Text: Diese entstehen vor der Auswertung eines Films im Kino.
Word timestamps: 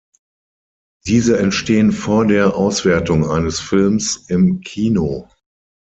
Diese 1.05 1.37
entstehen 1.37 1.91
vor 1.91 2.25
der 2.25 2.55
Auswertung 2.55 3.29
eines 3.29 3.59
Films 3.59 4.25
im 4.29 4.61
Kino. 4.61 5.29